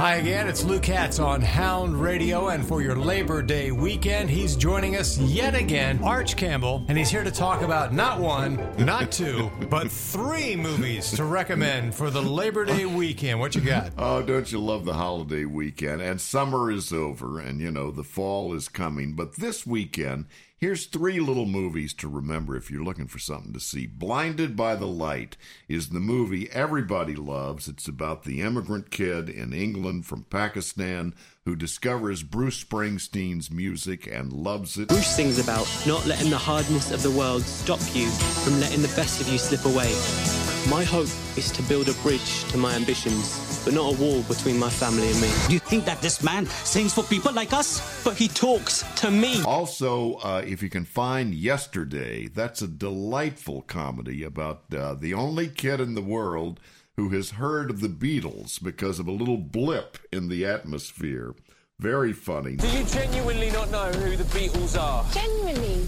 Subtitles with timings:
[0.00, 4.56] Hi again, it's Lou Katz on Hound Radio, and for your Labor Day weekend, he's
[4.56, 9.12] joining us yet again, Arch Campbell, and he's here to talk about not one, not
[9.12, 13.40] two, but three movies to recommend for the Labor Day weekend.
[13.40, 13.92] What you got?
[13.98, 16.00] Oh, don't you love the holiday weekend?
[16.00, 19.12] And summer is over, and you know, the fall is coming.
[19.12, 20.24] But this weekend,
[20.60, 23.86] Here's three little movies to remember if you're looking for something to see.
[23.86, 25.38] Blinded by the Light
[25.68, 27.66] is the movie everybody loves.
[27.66, 31.14] It's about the immigrant kid in England from Pakistan
[31.46, 34.88] who discovers Bruce Springsteen's music and loves it.
[34.88, 38.88] Bruce sings about not letting the hardness of the world stop you from letting the
[38.88, 40.39] best of you slip away.
[40.68, 44.58] My hope is to build a bridge to my ambitions, but not a wall between
[44.58, 45.30] my family and me.
[45.48, 48.04] Do you think that this man sings for people like us?
[48.04, 49.42] But he talks to me.
[49.44, 55.48] Also, uh, if you can find Yesterday, that's a delightful comedy about uh, the only
[55.48, 56.60] kid in the world
[56.96, 61.34] who has heard of the Beatles because of a little blip in the atmosphere.
[61.78, 62.56] Very funny.
[62.56, 65.10] Do you genuinely not know who the Beatles are?
[65.12, 65.86] Genuinely.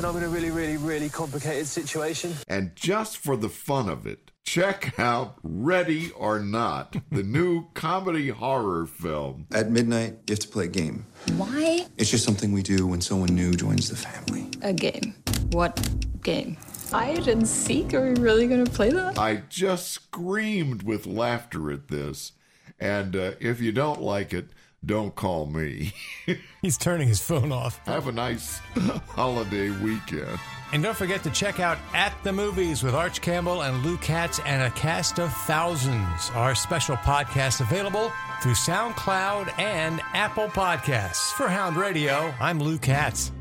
[0.00, 2.32] Then I'm in a really, really, really complicated situation.
[2.48, 8.30] And just for the fun of it, check out Ready or Not, the new comedy
[8.30, 9.46] horror film.
[9.52, 11.04] At midnight, you have to play a game.
[11.36, 11.84] Why?
[11.98, 14.48] It's just something we do when someone new joins the family.
[14.62, 15.16] A game.
[15.50, 15.78] What
[16.22, 16.56] game?
[16.90, 17.92] Hide and seek?
[17.92, 19.18] Are we really going to play that?
[19.18, 22.32] I just screamed with laughter at this.
[22.78, 24.48] And uh, if you don't like it,
[24.84, 25.92] don't call me.
[26.62, 27.84] He's turning his phone off.
[27.86, 28.58] Have a nice
[29.08, 30.38] holiday weekend.
[30.72, 34.38] And don't forget to check out At the Movies with Arch Campbell and Lou Katz
[34.46, 36.30] and a cast of thousands.
[36.34, 41.32] Our special podcast available through SoundCloud and Apple Podcasts.
[41.32, 43.32] For Hound Radio, I'm Lou Katz.